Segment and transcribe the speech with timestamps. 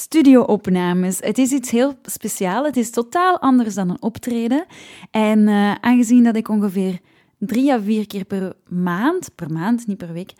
[0.00, 1.18] studio-opnames.
[1.20, 2.66] Het is iets heel speciaals.
[2.66, 4.64] Het is totaal anders dan een optreden.
[5.10, 6.98] En uh, aangezien dat ik ongeveer
[7.38, 10.32] drie à vier keer per maand, per maand, niet per week,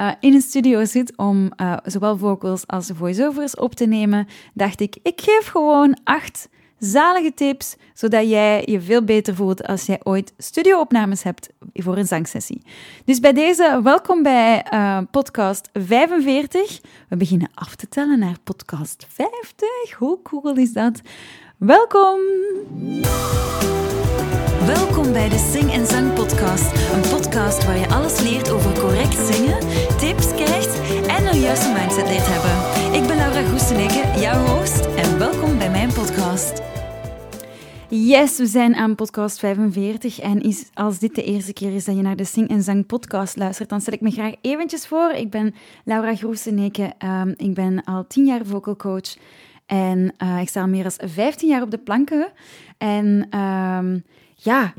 [0.00, 4.80] uh, in een studio zit om uh, zowel vocals als voiceovers op te nemen, dacht
[4.80, 6.48] ik, ik geef gewoon acht
[6.78, 12.06] zalige tips, zodat jij je veel beter voelt als jij ooit studioopnames hebt voor een
[12.06, 12.62] zangsessie.
[13.04, 16.80] Dus bij deze, welkom bij uh, podcast 45.
[17.08, 19.68] We beginnen af te tellen naar podcast 50.
[19.98, 21.00] Hoe cool is dat?
[21.56, 22.18] Welkom!
[24.66, 26.72] Welkom bij de Sing en Zang Podcast.
[26.92, 29.58] Een podcast waar je alles leert over correct zingen,
[29.98, 30.34] tips
[31.48, 33.02] juiste mindset leert hebben.
[33.02, 36.62] Ik ben Laura Groeseneke, jouw host, en welkom bij mijn podcast.
[37.88, 41.96] Yes, we zijn aan podcast 45 en is, als dit de eerste keer is dat
[41.96, 45.10] je naar de Sing en Zang podcast luistert, dan stel ik me graag eventjes voor.
[45.10, 49.16] Ik ben Laura Groeseneke, um, ik ben al tien jaar vocal coach
[49.66, 52.32] en uh, ik sta al meer dan 15 jaar op de planken.
[52.78, 54.72] En um, ja,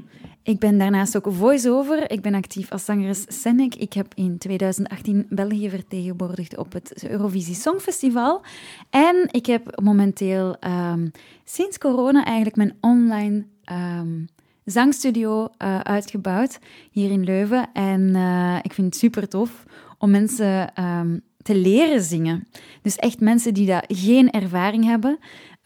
[0.43, 2.11] ik ben daarnaast ook voice-over.
[2.11, 3.75] Ik ben actief als zangeres Senek.
[3.75, 8.41] Ik heb in 2018 België vertegenwoordigd op het Eurovisie Songfestival.
[8.89, 10.55] En ik heb momenteel
[10.91, 11.11] um,
[11.43, 14.27] sinds corona eigenlijk mijn online um,
[14.65, 16.59] zangstudio uh, uitgebouwd
[16.91, 17.69] hier in Leuven.
[17.73, 19.63] En uh, ik vind het super tof
[19.97, 22.47] om mensen um, te leren zingen.
[22.81, 25.19] Dus echt mensen die daar geen ervaring hebben,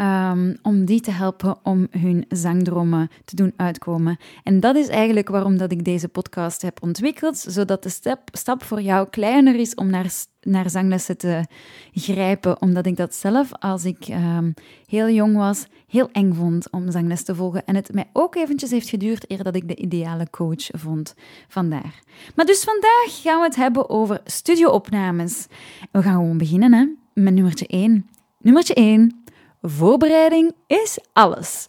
[0.03, 4.17] um, om die te helpen om hun zangdromen te doen uitkomen.
[4.43, 8.81] En dat is eigenlijk waarom dat ik deze podcast heb ontwikkeld, zodat de stap, voor
[8.81, 11.45] jou kleiner is om naar, naar zanglessen te
[11.91, 14.53] grijpen, omdat ik dat zelf, als ik um,
[14.85, 17.65] heel jong was, heel eng vond om zangles te volgen.
[17.65, 21.15] En het mij ook eventjes heeft geduurd eer dat ik de ideale coach vond.
[21.47, 22.01] Vandaar.
[22.35, 25.47] Maar dus vandaag gaan we het hebben over studioopnames.
[25.91, 26.85] We gaan gewoon beginnen hè,
[27.21, 28.09] met nummertje 1.
[28.38, 29.22] Nummertje 1.
[29.66, 31.67] Voorbereiding is alles.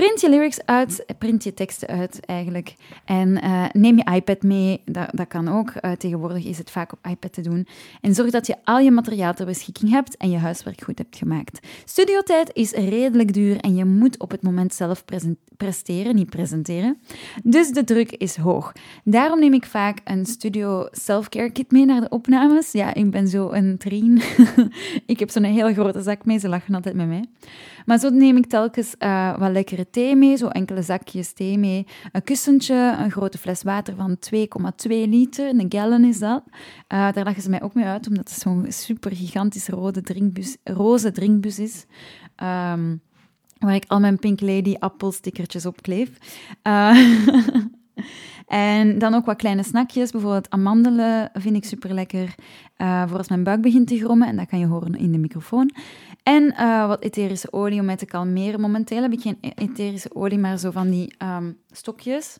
[0.00, 2.74] Print je lyrics uit, print je teksten uit eigenlijk.
[3.04, 5.72] En uh, neem je iPad mee, dat, dat kan ook.
[5.80, 7.66] Uh, tegenwoordig is het vaak op iPad te doen.
[8.00, 11.16] En zorg dat je al je materiaal ter beschikking hebt en je huiswerk goed hebt
[11.16, 11.66] gemaakt.
[11.84, 15.04] Studiotijd is redelijk duur en je moet op het moment zelf
[15.56, 16.98] presteren, niet presenteren.
[17.42, 18.72] Dus de druk is hoog.
[19.04, 22.72] Daarom neem ik vaak een studio self-care kit mee naar de opnames.
[22.72, 24.22] Ja, ik ben zo een trien.
[25.06, 27.24] ik heb zo'n hele grote zak mee, ze lachen altijd met mij.
[27.90, 31.86] Maar zo neem ik telkens uh, wat lekkere thee mee, zo enkele zakjes thee mee,
[32.12, 36.42] een kussentje, een grote fles water van 2,2 liter, een gallon is dat.
[36.48, 40.56] Uh, daar lachen ze mij ook mee uit, omdat het zo'n super gigantische rode drinkbus,
[40.64, 41.84] roze drinkbus is.
[42.36, 43.00] Um,
[43.58, 46.10] waar ik al mijn Pink Lady appelstickertjes op kleef.
[46.62, 46.96] Uh,
[48.50, 52.34] En dan ook wat kleine snackjes, bijvoorbeeld amandelen vind ik super lekker
[52.78, 54.28] uh, voor als mijn buik begint te grommen.
[54.28, 55.70] En dat kan je horen in de microfoon.
[56.22, 58.60] En uh, wat etherische olie om mij te kalmeren.
[58.60, 62.38] Momenteel heb ik geen etherische olie, maar zo van die um, stokjes.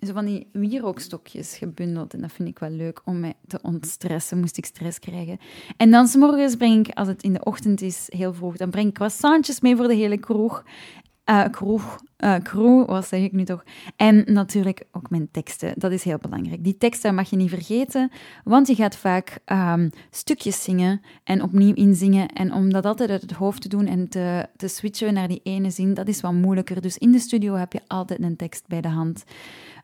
[0.00, 2.14] Zo van die wierookstokjes gebundeld.
[2.14, 5.38] En dat vind ik wel leuk om mij te ontstressen, moest ik stress krijgen.
[5.76, 8.88] En dan s'morgens breng ik, als het in de ochtend is, heel vroeg, dan breng
[8.88, 10.64] ik croissantjes mee voor de hele kroeg.
[11.30, 13.64] Uh, kroeg, uh, crew, wat zeg ik nu toch?
[13.96, 16.64] En natuurlijk ook mijn teksten, dat is heel belangrijk.
[16.64, 18.10] Die teksten mag je niet vergeten,
[18.44, 22.28] want je gaat vaak um, stukjes zingen en opnieuw inzingen.
[22.28, 25.40] En om dat altijd uit het hoofd te doen en te, te switchen naar die
[25.42, 26.80] ene zin, dat is wat moeilijker.
[26.80, 29.24] Dus in de studio heb je altijd een tekst bij de hand.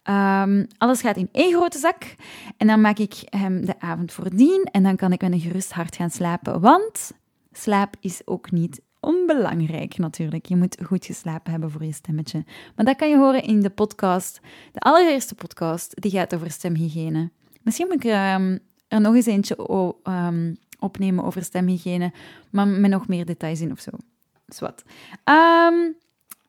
[0.04, 2.14] Um, alles gaat in één grote zak
[2.56, 5.72] en dan maak ik hem de avond voordien en dan kan ik met een gerust
[5.72, 7.12] hart gaan slapen, want
[7.52, 10.46] slaap is ook niet onbelangrijk natuurlijk.
[10.46, 12.44] Je moet goed geslapen hebben voor je stemmetje.
[12.76, 14.40] Maar dat kan je horen in de podcast.
[14.72, 17.30] De allereerste podcast, die gaat over stemhygiëne.
[17.62, 19.56] Misschien moet ik um, er nog eens eentje
[20.04, 22.12] um, opnemen over stemhygiëne,
[22.50, 23.90] maar met nog meer details in of zo.
[24.46, 24.82] Zwat.
[25.24, 25.96] Um,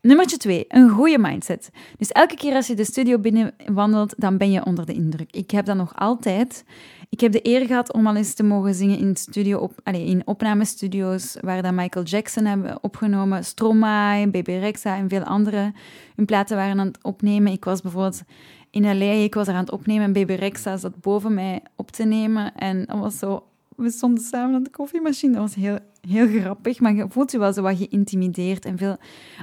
[0.02, 1.70] Nummertje twee, een goede mindset.
[1.98, 5.32] Dus elke keer als je de studio binnenwandelt, dan ben je onder de indruk.
[5.32, 6.64] Ik heb dat nog altijd.
[7.10, 10.10] Ik heb de eer gehad om al eens te mogen zingen in, studio op, allez,
[10.10, 15.74] in opnamestudio's waar dat Michael Jackson hebben opgenomen, Stromae, Baby Rexa en veel andere
[16.16, 17.52] hun platen waren aan het opnemen.
[17.52, 18.22] Ik was bijvoorbeeld
[18.70, 21.92] in LA, ik was er aan het opnemen en Baby Rexa zat boven mij op
[21.92, 22.56] te nemen.
[22.56, 23.44] En dat was zo
[23.76, 25.34] we stonden samen aan de koffiemachine.
[25.34, 28.66] Dat was heel, heel grappig, maar je voelt je wel zo wat geïntimideerd.
[28.66, 28.98] En veel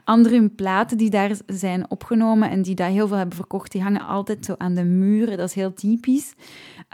[0.05, 4.06] andere platen die daar zijn opgenomen en die daar heel veel hebben verkocht, die hangen
[4.06, 5.37] altijd zo aan de muren.
[5.37, 6.34] Dat is heel typisch.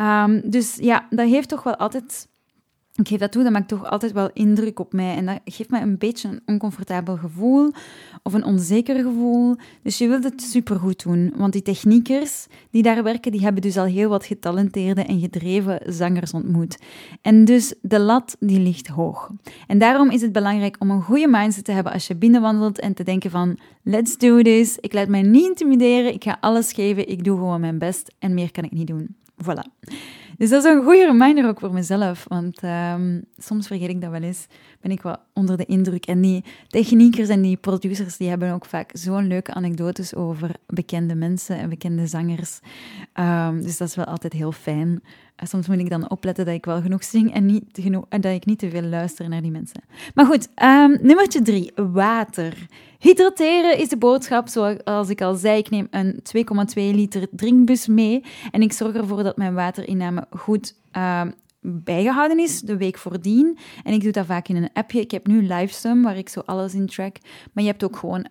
[0.00, 2.28] Um, dus ja, dat heeft toch wel altijd
[2.96, 5.16] ik geef dat toe, dat maakt toch altijd wel indruk op mij.
[5.16, 7.72] En dat geeft mij een beetje een oncomfortabel gevoel
[8.22, 9.56] of een onzeker gevoel.
[9.82, 11.32] Dus je wilt het supergoed doen.
[11.36, 15.80] Want die techniekers die daar werken, die hebben dus al heel wat getalenteerde en gedreven
[15.86, 16.78] zangers ontmoet.
[17.22, 19.30] En dus de lat, die ligt hoog.
[19.66, 22.94] En daarom is het belangrijk om een goede mindset te hebben als je binnenwandelt en
[22.94, 24.78] te denken van, let's do this.
[24.80, 28.34] Ik laat mij niet intimideren, ik ga alles geven, ik doe gewoon mijn best en
[28.34, 29.16] meer kan ik niet doen.
[29.42, 29.64] Voilà.
[30.36, 34.10] Dus dat is een goede reminder ook voor mezelf, want um, soms vergeet ik dat
[34.10, 34.46] wel eens.
[34.84, 36.06] Ben ik wel onder de indruk.
[36.06, 41.14] En die techniekers en die producers, die hebben ook vaak zo'n leuke anekdotes over bekende
[41.14, 42.60] mensen en bekende zangers.
[43.20, 44.88] Um, dus dat is wel altijd heel fijn.
[44.88, 48.20] Uh, soms moet ik dan opletten dat ik wel genoeg zing en, niet genoeg, en
[48.20, 49.82] dat ik niet te veel luister naar die mensen.
[50.14, 52.66] Maar goed, um, nummertje drie, water.
[52.98, 54.48] Hydrateren is de boodschap.
[54.48, 59.22] Zoals ik al zei, ik neem een 2,2 liter drinkbus mee en ik zorg ervoor
[59.22, 61.22] dat mijn waterinname goed uh,
[61.66, 63.58] bijgehouden is de week voordien.
[63.84, 65.00] En ik doe dat vaak in een appje.
[65.00, 67.16] Ik heb nu Livesum, waar ik zo alles in track.
[67.52, 68.26] Maar je hebt ook gewoon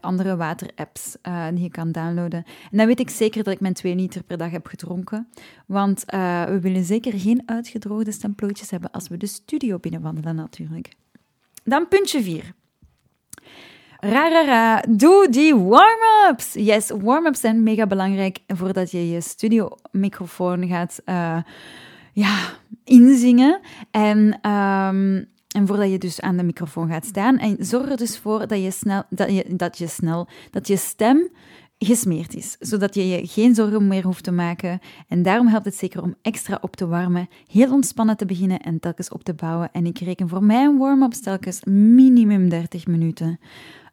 [0.00, 2.44] andere waterapps uh, die je kan downloaden.
[2.70, 5.28] En dan weet ik zeker dat ik mijn 2 liter per dag heb gedronken.
[5.66, 10.88] Want uh, we willen zeker geen uitgedroogde stemplootjes hebben als we de studio binnenwandelen natuurlijk.
[11.64, 12.54] Dan puntje 4.
[14.00, 16.52] Ra, ra, ra, doe die warm-ups.
[16.52, 21.38] Yes, warm-ups zijn mega belangrijk voordat je je studio-microfoon gaat uh,
[22.12, 22.38] ja,
[22.84, 23.60] inzingen.
[23.90, 24.18] En,
[24.50, 27.38] um, en voordat je dus aan de microfoon gaat staan.
[27.38, 30.76] En zorg er dus voor dat je snel, dat je, dat je, snel, dat je
[30.76, 31.30] stem
[31.78, 34.80] gesmeerd is, zodat je je geen zorgen meer hoeft te maken.
[35.08, 38.80] En daarom helpt het zeker om extra op te warmen, heel ontspannen te beginnen en
[38.80, 39.72] telkens op te bouwen.
[39.72, 43.38] En ik reken voor mij een warm-up telkens minimum 30 minuten.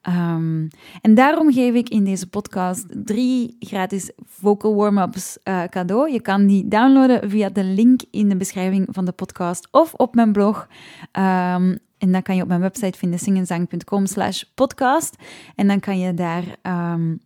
[0.09, 0.67] Um,
[1.01, 6.11] en daarom geef ik in deze podcast drie gratis vocal warm-ups uh, cadeau.
[6.11, 10.15] Je kan die downloaden via de link in de beschrijving van de podcast of op
[10.15, 10.67] mijn blog.
[11.11, 15.15] Um, en dan kan je op mijn website vinden singenzang.com slash podcast.
[15.55, 16.43] En dan kan je daar
[16.93, 17.19] um,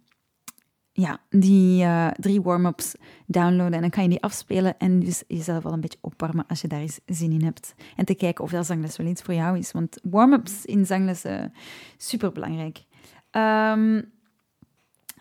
[0.93, 2.95] ja, die uh, drie warm-ups
[3.25, 6.61] downloaden en dan kan je die afspelen en dus jezelf al een beetje opwarmen als
[6.61, 7.73] je daar eens zin in hebt.
[7.95, 11.53] En te kijken of dat zangles wel iets voor jou is, want warm-ups in zanglessen,
[11.97, 12.83] super belangrijk.
[13.31, 14.11] Um,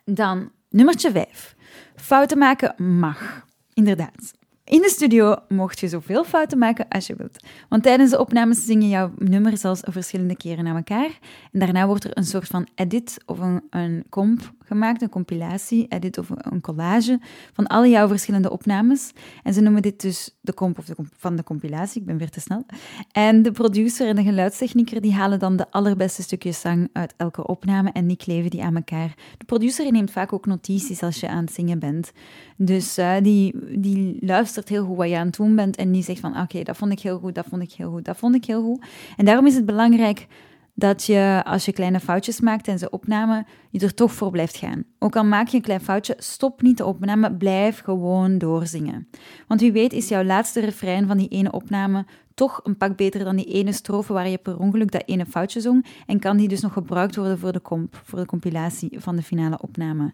[0.05, 1.57] dan nummertje vijf.
[1.97, 3.47] Fouten maken mag.
[3.75, 4.40] Inderdaad.
[4.71, 7.45] In de studio mocht je zoveel fouten maken als je wilt.
[7.69, 11.19] Want tijdens de opnames zing je jouw nummer zelfs verschillende keren naar elkaar.
[11.53, 15.87] En daarna wordt er een soort van edit of een, een comp gemaakt, een compilatie,
[15.89, 17.21] edit of een collage
[17.53, 19.13] van alle jouw verschillende opnames.
[19.43, 22.31] En ze noemen dit dus de comp of de van de compilatie, ik ben weer
[22.31, 22.67] te snel.
[23.13, 27.47] En de producer en de geluidstechnieker die halen dan de allerbeste stukjes zang uit elke
[27.47, 29.15] opname en die kleven die aan elkaar.
[29.39, 32.13] De producer neemt vaak ook notities als je aan het zingen bent.
[32.57, 36.03] Dus uh, die, die luistert heel goed wat je aan het doen bent en die
[36.03, 38.17] zegt van oké, okay, dat vond ik heel goed, dat vond ik heel goed, dat
[38.17, 38.85] vond ik heel goed.
[39.17, 40.27] En daarom is het belangrijk
[40.75, 44.57] dat je, als je kleine foutjes maakt en ze opname, je er toch voor blijft
[44.57, 44.85] gaan.
[44.99, 49.09] Ook al maak je een klein foutje, stop niet de opname, blijf gewoon doorzingen.
[49.47, 52.05] Want wie weet is jouw laatste refrein van die ene opname
[52.35, 55.61] toch een pak beter dan die ene strofe waar je per ongeluk dat ene foutje
[55.61, 59.17] zong en kan die dus nog gebruikt worden voor de comp, voor de compilatie van
[59.17, 60.13] de finale opname.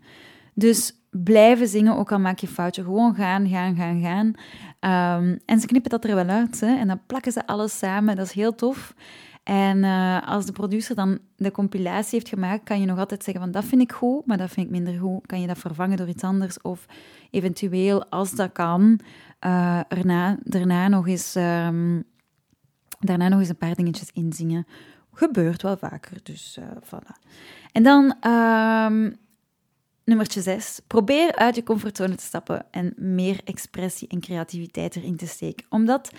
[0.58, 2.82] Dus blijven zingen, ook al maak je foutje.
[2.82, 4.26] Gewoon gaan, gaan, gaan, gaan.
[5.20, 6.61] Um, en ze knippen dat er wel uit.
[6.61, 6.76] Hè?
[6.76, 8.17] En dan plakken ze alles samen.
[8.17, 8.94] Dat is heel tof.
[9.43, 13.43] En uh, als de producer dan de compilatie heeft gemaakt, kan je nog altijd zeggen
[13.43, 15.26] van dat vind ik goed, maar dat vind ik minder goed.
[15.26, 16.61] Kan je dat vervangen door iets anders?
[16.61, 16.87] Of
[17.31, 19.00] eventueel, als dat kan,
[19.47, 22.05] uh, erna, daarna, nog eens, um,
[23.00, 24.67] nog eens een paar dingetjes inzingen.
[25.12, 27.22] Gebeurt wel vaker, dus uh, voilà.
[27.72, 29.17] En dan um,
[30.06, 30.81] nummertje 6.
[30.86, 35.67] Probeer uit je comfortzone te stappen en meer expressie en creativiteit erin te steken.
[35.69, 36.10] Omdat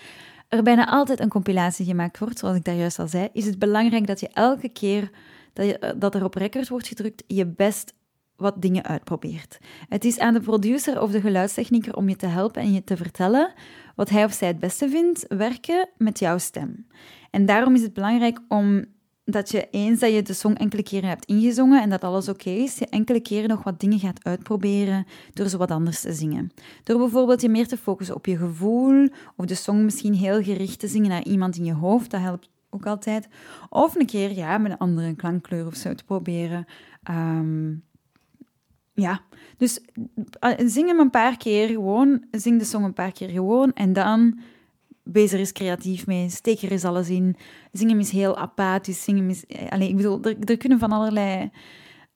[0.48, 3.60] er bijna altijd een compilatie gemaakt wordt, zoals ik daar juist al zei, is het
[3.60, 5.12] belangrijk dat je elke keer
[5.53, 7.94] dat, je, eh, dat er op record wordt gedrukt, je best
[8.36, 9.58] wat dingen uitprobeert.
[9.89, 12.98] Het is aan de producer of de geluidstechnieker om je te helpen en je te
[12.98, 13.53] vertellen
[13.96, 16.88] wat hij of zij het beste vindt werken met jouw stem.
[17.32, 18.86] En daarom is het belangrijk om
[19.29, 22.50] dat je eens dat je de song enkele keren hebt ingezongen en dat alles oké
[22.50, 26.51] is, je enkele keren nog wat dingen gaat uitproberen door ze wat anders te zingen.
[26.84, 30.79] Door bijvoorbeeld je meer te focussen op je gevoel of de song misschien heel gericht
[30.79, 33.27] te zingen naar iemand in je hoofd, dat helpt ook altijd.
[33.69, 36.65] Of een keer ja, met een andere klankkleur of zo te proberen.
[37.10, 37.84] Um,
[38.93, 39.22] ja,
[39.57, 39.79] dus
[40.39, 43.93] uh, zing hem een paar keer gewoon, zing de song een paar keer gewoon en
[43.93, 44.39] dan
[45.12, 47.36] wees er eens creatief mee, steek er alles in.
[47.72, 49.46] Zingen is heel apathisch, zingen is...
[49.46, 51.50] Eh, Allez, ik bedoel, er, er kunnen van allerlei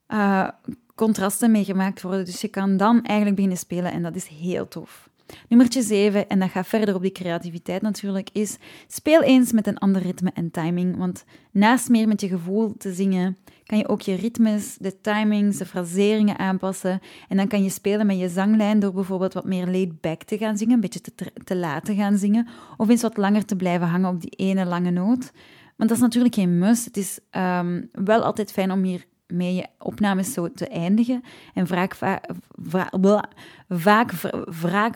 [0.08, 0.48] uh,
[0.94, 4.68] contrasten mee gemaakt worden, dus je kan dan eigenlijk beginnen spelen en dat is heel
[4.68, 5.10] tof.
[5.48, 9.78] Nummertje 7, en dat gaat verder op die creativiteit natuurlijk, is speel eens met een
[9.78, 10.96] ander ritme en timing.
[10.96, 13.36] Want naast meer met je gevoel te zingen,
[13.66, 17.00] kan je ook je ritmes, de timings, de fraseringen aanpassen.
[17.28, 20.38] En dan kan je spelen met je zanglijn door bijvoorbeeld wat meer laid back te
[20.38, 21.12] gaan zingen, een beetje te,
[21.44, 24.90] te laten gaan zingen, of eens wat langer te blijven hangen op die ene lange
[24.90, 25.32] noot.
[25.76, 26.84] Want dat is natuurlijk geen must.
[26.84, 31.22] Het is um, wel altijd fijn om hier mee je opnames zo te eindigen.
[31.54, 32.26] En vaak, vaak,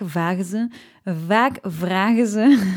[0.01, 0.69] vragen ze,
[1.27, 2.75] vaak vragen ze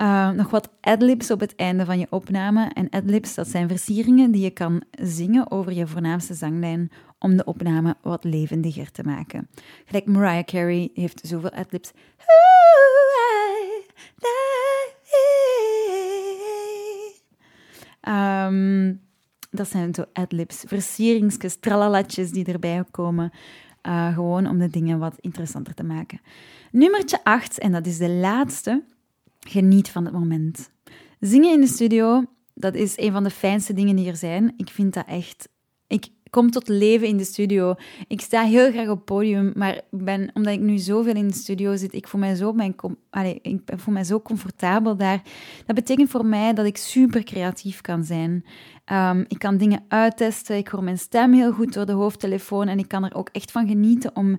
[0.00, 2.70] uh, nog wat adlibs op het einde van je opname.
[2.72, 7.44] En adlibs, dat zijn versieringen die je kan zingen over je voornaamste zanglijn om de
[7.44, 9.48] opname wat levendiger te maken.
[9.84, 11.92] Gelijk Mariah Carey heeft zoveel adlibs.
[18.08, 19.07] Um,
[19.50, 23.32] dat zijn zo adlibs, versieringsjes, tralalatjes die erbij komen.
[23.82, 26.20] Uh, gewoon om de dingen wat interessanter te maken.
[26.72, 28.82] Nummertje 8, en dat is de laatste.
[29.40, 30.70] Geniet van het moment.
[31.20, 32.24] Zingen in de studio,
[32.54, 34.52] dat is een van de fijnste dingen die er zijn.
[34.56, 35.48] Ik vind dat echt...
[36.30, 37.74] Kom tot leven in de studio.
[38.06, 41.76] Ik sta heel graag op podium, maar ben, omdat ik nu zoveel in de studio
[41.76, 42.74] zit, ik voel mij zo, mijn,
[43.42, 45.22] ik voel mij zo comfortabel daar.
[45.66, 48.44] Dat betekent voor mij dat ik super creatief kan zijn.
[48.92, 52.78] Um, ik kan dingen uittesten, ik hoor mijn stem heel goed door de hoofdtelefoon en
[52.78, 54.38] ik kan er ook echt van genieten om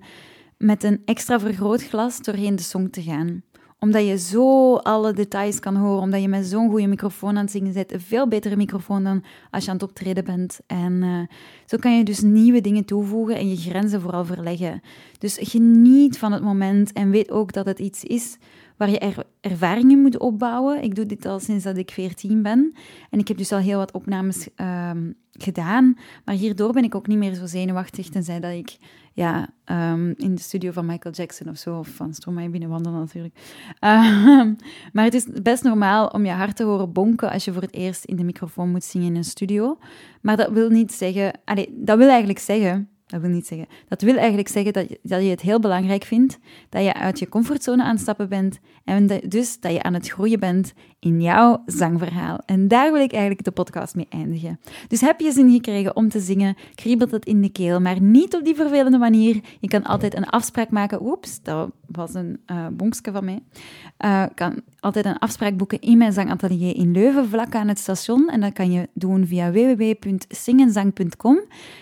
[0.56, 3.42] met een extra vergrootglas doorheen de song te gaan
[3.80, 7.50] omdat je zo alle details kan horen, omdat je met zo'n goede microfoon aan het
[7.50, 7.92] zingen bent.
[7.92, 10.60] Een veel betere microfoon dan als je aan het optreden bent.
[10.66, 11.20] En uh,
[11.66, 14.80] zo kan je dus nieuwe dingen toevoegen en je grenzen vooral verleggen.
[15.18, 18.36] Dus geniet van het moment en weet ook dat het iets is
[18.76, 20.82] waar je er ervaringen moet opbouwen.
[20.82, 22.74] Ik doe dit al sinds dat ik 14 ben.
[23.10, 25.96] En ik heb dus al heel wat opnames um, gedaan.
[26.24, 28.76] Maar hierdoor ben ik ook niet meer zo zenuwachtig, tenzij dat ik
[29.12, 33.34] ja, um, in de studio van Michael Jackson of zo, of van Stromae binnenwandelen natuurlijk.
[33.80, 34.56] Um,
[34.92, 37.74] maar het is best normaal om je hart te horen bonken als je voor het
[37.74, 39.78] eerst in de microfoon moet zingen in een studio.
[40.20, 41.40] Maar dat wil niet zeggen...
[41.70, 43.68] Dat wil eigenlijk zeggen dat wil niet zeggen.
[43.88, 46.38] Dat wil eigenlijk zeggen dat je, dat je het heel belangrijk vindt
[46.68, 50.40] dat je uit je comfortzone aan stappen bent en dus dat je aan het groeien
[50.40, 52.38] bent in jouw zangverhaal.
[52.46, 54.60] En daar wil ik eigenlijk de podcast mee eindigen.
[54.88, 58.34] Dus heb je zin gekregen om te zingen, kriebelt het in de keel, maar niet
[58.34, 59.40] op die vervelende manier.
[59.60, 61.06] Je kan altijd een afspraak maken.
[61.06, 63.42] Oeps, dat was een uh, bonkske van mij.
[64.04, 68.28] Uh, kan altijd een afspraak boeken in mijn zangatelier in Leuven, vlak aan het station.
[68.28, 71.40] En dat kan je doen via www.singenzang.com.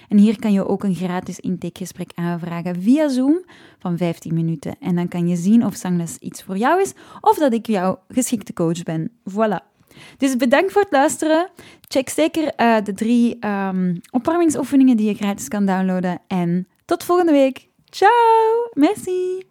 [0.08, 3.44] En hier kan je ook een gratis intakegesprek aanvragen via Zoom
[3.78, 4.76] van 15 minuten.
[4.80, 8.00] En dan kan je zien of zangles iets voor jou is of dat ik jouw
[8.08, 9.10] geschikte coach ben.
[9.30, 9.76] Voilà.
[10.16, 11.48] Dus bedankt voor het luisteren.
[11.80, 16.20] Check zeker uh, de drie um, opwarmingsoefeningen die je gratis kan downloaden.
[16.26, 17.68] En tot volgende week.
[17.84, 18.70] Ciao!
[18.72, 19.42] Merci!